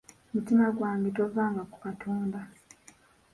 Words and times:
Mutima 0.33 0.65
gwange 0.77 1.07
tovanga 1.17 1.61
ku 1.71 1.77
Katonda. 1.85 2.39